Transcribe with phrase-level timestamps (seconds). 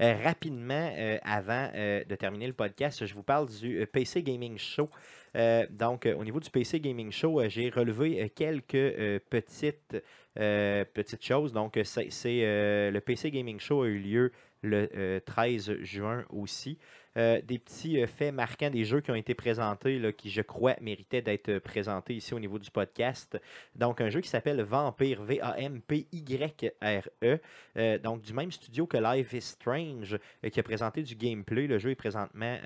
[0.00, 0.90] rapidement,
[1.22, 4.90] avant de terminer le podcast, je vous parle du PC Gaming Show.
[5.70, 9.96] Donc, au niveau du PC Gaming Show, j'ai relevé quelques petites,
[10.34, 11.52] petites choses.
[11.52, 12.10] Donc, c'est
[12.90, 14.32] le PC Gaming Show a eu lieu
[14.62, 16.78] le 13 juin aussi.
[17.16, 20.42] Euh, des petits euh, faits marquants des jeux qui ont été présentés, là, qui je
[20.42, 23.40] crois méritaient d'être euh, présentés ici au niveau du podcast.
[23.74, 26.68] Donc, un jeu qui s'appelle Vampire, V-A-M-P-Y-R-E.
[28.02, 30.18] donc, du même studio que Life is Strange,
[30.50, 31.66] qui a présenté du gameplay.
[31.66, 32.58] Le jeu est présentement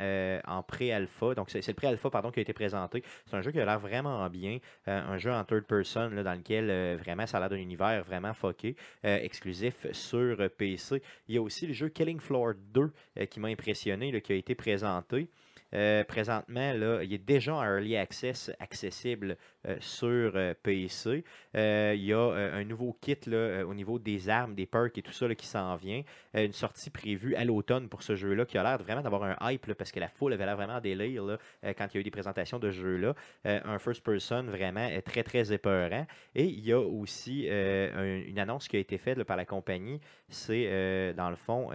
[0.46, 1.34] en pré-alpha.
[1.34, 4.28] Donc, c'est le pré-alpha, pardon, qui a été C'est un jeu qui a l'air vraiment
[4.28, 4.58] bien.
[4.86, 8.76] un jeu en third person, dans lequel vraiment ça a l'air d'un univers vraiment foqué,
[9.02, 11.02] exclusif sur PC.
[11.28, 12.92] Il y a aussi le jeu Killing Floor 2
[13.26, 15.28] qui m'a impressionné, qui a été présenté.
[15.74, 21.24] Euh, présentement, là, il est déjà en early access accessible euh, sur euh, PC.
[21.54, 25.12] il y a un nouveau kit là, au niveau des armes, des perks et tout
[25.12, 26.02] ça qui s'en vient.
[26.34, 29.72] une sortie prévue à l'automne pour ce jeu-là qui a l'air vraiment d'avoir un hype
[29.74, 32.58] parce que la foule avait l'air vraiment délire quand il y a eu des présentations
[32.58, 33.14] de ce jeu-là.
[33.44, 36.06] un first person vraiment très très épeurant.
[36.34, 40.00] Et il y a aussi une annonce qui a été faite par la compagnie.
[40.28, 41.70] C'est dans le fond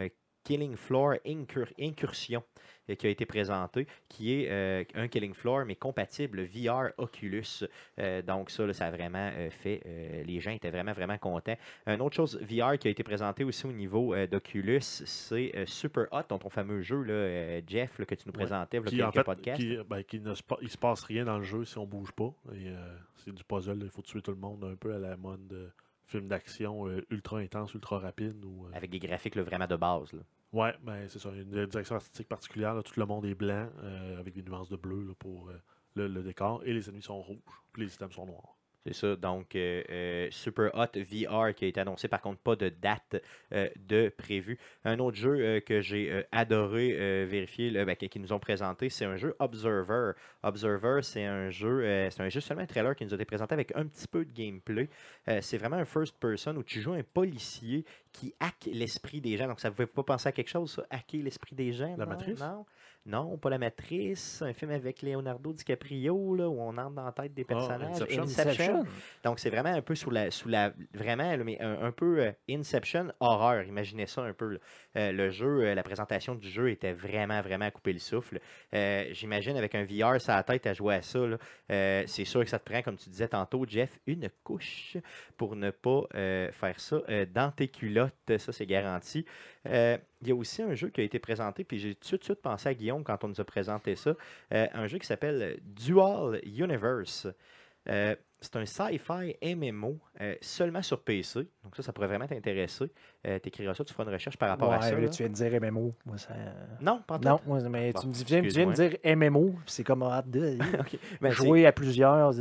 [0.46, 1.16] Killing Floor
[1.80, 2.44] Incursion
[2.90, 7.66] euh, qui a été présenté, qui est euh, un Killing Floor, mais compatible VR Oculus.
[8.00, 9.82] Euh, donc ça, ça a vraiment fait,
[10.26, 11.58] les gens étaient vraiment, vraiment contents.
[11.88, 16.24] Une autre chose VR qui a été présentée aussi au niveau d'Oculus, c'est Super Hot,
[16.24, 20.34] ton fameux jeu, là, Jeff, que tu nous présentais, qui, en fait, Qui, ben, ne
[20.36, 22.32] se, il se passe rien dans le jeu si on bouge pas.
[23.18, 25.72] c'est du puzzle, il faut tuer tout le monde un peu à la mode
[26.08, 28.44] film d'action ultra intense, ultra rapide.
[28.46, 30.14] Ou, Avec des graphiques vraiment de base.
[30.14, 30.22] Là.
[30.56, 31.30] Ouais, ben, c'est ça.
[31.32, 32.82] Une direction artistique particulière.
[32.82, 35.62] tout le monde est blanc euh, avec des nuances de bleu pour euh,
[35.96, 36.64] le, décor.
[36.66, 37.62] Et les ennemis sont rouges.
[37.74, 38.58] Puis les items sont noirs.
[38.86, 39.16] C'est ça.
[39.16, 43.20] Donc, euh, euh, Super Hot VR qui a été annoncé, par contre, pas de date
[43.52, 44.60] euh, de prévu.
[44.84, 49.36] Un autre jeu que j'ai adoré vérifier, ben, qui nous ont présenté, c'est un jeu
[49.40, 50.12] Observer.
[50.44, 53.54] Observer, c'est un jeu, c'est un jeu seulement un trailer qui nous a été présenté
[53.54, 54.88] avec un petit peu de gameplay.
[55.42, 59.48] c'est vraiment un first person où tu joues un policier qui hack l'esprit des gens.
[59.48, 61.96] Donc, ça ne vous fait pas penser à quelque chose, ça, hacker l'esprit des gens?
[61.98, 62.40] La matrice?
[62.40, 62.66] Non.
[63.08, 67.12] Non, pas La Matrice, un film avec Leonardo DiCaprio, là, où on entre dans la
[67.12, 68.02] tête des ah, personnages.
[68.10, 68.84] Inception.
[69.24, 70.32] Donc, c'est vraiment un peu sous la.
[70.32, 73.64] Sous la vraiment, mais un, peu euh, Inception horreur.
[73.64, 74.58] Imaginez ça un peu.
[74.98, 78.40] Euh, le jeu, euh, la présentation du jeu était vraiment, vraiment à couper le souffle.
[78.74, 81.20] J'imagine avec un VR sur la tête à jouer à ça.
[81.70, 84.98] c'est sûr que ça te prend, comme tu disais tantôt, Jeff, une couche
[85.38, 86.98] pour ne pas faire ça
[87.32, 88.05] dans tes culottes.
[88.38, 89.26] Ça, c'est garanti.
[89.68, 92.24] Euh, il y a aussi un jeu qui a été présenté, puis j'ai tout de
[92.24, 94.16] suite pensé à Guillaume quand on nous a présenté ça.
[94.54, 97.28] Euh, un jeu qui s'appelle Dual Universe.
[97.88, 100.00] Euh, c'est un sci-fi MMO
[100.42, 101.48] seulement sur PC.
[101.64, 102.92] Donc ça, ça pourrait vraiment t'intéresser.
[103.28, 104.92] Euh, tu écriras ça, tu feras une recherche par rapport à ça.
[104.92, 105.94] tu viens de dire MMO.
[106.06, 106.34] Moi, ça...
[106.82, 107.40] Non, pas Non,
[107.70, 110.58] mais tu, me dis, viens, de dire MMO, c'est comme hâte de
[111.22, 112.32] ben, jouer à plusieurs.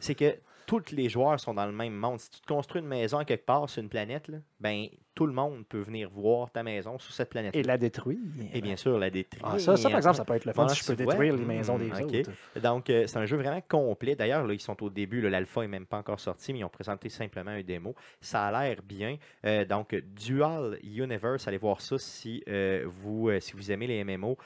[0.00, 2.20] C'est que tous les joueurs sont dans le même monde.
[2.20, 5.64] Si tu te construis une maison quelque part sur une planète, ben tout le monde
[5.66, 7.56] peut venir voir ta maison sur cette planète.
[7.56, 8.18] Et la détruire.
[8.52, 9.46] Et bien sûr, la détruire.
[9.46, 11.44] Ah, ça, ça, par exemple, ça peut être le fun si je peux détruire les
[11.44, 12.30] maisons des autres.
[12.60, 14.14] Donc, euh, c'est un jeu vraiment complet.
[14.14, 15.22] D'ailleurs, ils sont au début.
[15.22, 17.94] L'alpha n'est même pas encore sorti, mais ils ont présenté simplement un démo.
[18.20, 19.16] Ça a l'air bien.
[19.46, 24.36] Euh, donc, Dual Universe, allez voir ça si, euh, vous, si vous aimez les MMO,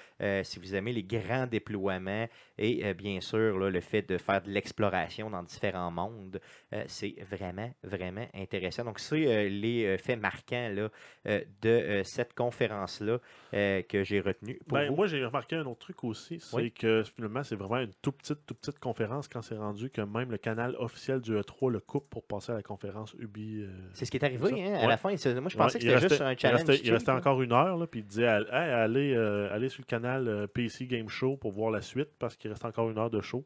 [0.44, 5.30] si vous aimez les grands déploiements et bien sûr le fait de faire de l'exploration
[5.30, 6.40] dans différents mondes.
[6.86, 8.84] c'est vraiment, vraiment intéressant.
[8.84, 10.88] Donc, c'est les faits marquants là,
[11.26, 13.18] euh, de euh, cette conférence-là
[13.54, 14.60] euh, que j'ai retenu.
[14.68, 18.18] Ben, moi, j'ai remarqué un autre truc aussi, c'est que finalement, c'est vraiment une toute
[18.18, 21.80] petite, toute petite conférence quand c'est rendu que même le canal officiel du E3 le
[21.80, 23.64] coupe pour passer à la conférence Ubi.
[23.92, 25.08] c'est ce qui est arrivé hein, à la fin.
[25.08, 26.80] Moi, je pensais que c'était juste un challenge.
[26.82, 30.86] Il restait, encore une heure, là, puis il disait allez, allez sur le canal PC
[30.86, 33.44] Game Show pour voir la suite parce qu'il reste encore une heure de show.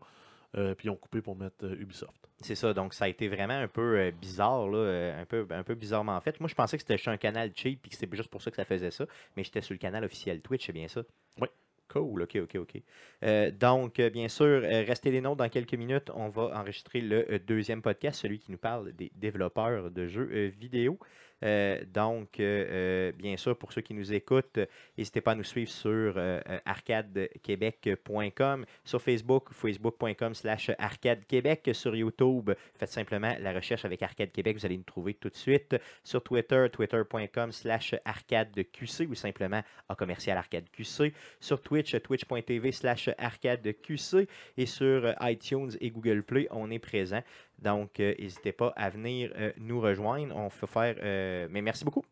[0.56, 2.28] Euh, puis ils ont coupé pour mettre euh, Ubisoft.
[2.40, 5.62] C'est ça, donc ça a été vraiment un peu euh, bizarre, là, un, peu, un
[5.62, 6.38] peu bizarrement fait.
[6.40, 8.50] Moi, je pensais que c'était juste un canal cheap et que c'était juste pour ça
[8.50, 9.06] que ça faisait ça,
[9.36, 11.02] mais j'étais sur le canal officiel Twitch, c'est bien ça?
[11.40, 11.48] Oui.
[11.88, 13.52] Cool, ok, ok, ok.
[13.58, 16.10] donc, bien sûr, restez les nôtres dans quelques minutes.
[16.14, 20.98] On va enregistrer le deuxième podcast, celui qui nous parle des développeurs de jeux vidéo.
[21.44, 24.58] Euh, donc, euh, euh, bien sûr, pour ceux qui nous écoutent,
[24.96, 26.18] n'hésitez pas à nous suivre sur
[26.64, 34.56] arcadequebec.com, sur Facebook, facebook.com slash arcadequebec, sur YouTube, faites simplement la recherche avec Arcade Québec,
[34.56, 35.76] vous allez nous trouver tout de suite.
[36.02, 41.12] Sur Twitter, twitter.com slash arcadeqc ou simplement à commercial arcadeqc.
[41.40, 44.26] Sur Twitch, twitch.tv slash arcadeqc
[44.56, 47.22] et sur iTunes et Google Play, on est présent.
[47.60, 50.34] Donc, euh, n'hésitez pas à venir euh, nous rejoindre.
[50.36, 50.96] On peut faire.
[51.02, 52.04] Euh, mais merci beaucoup.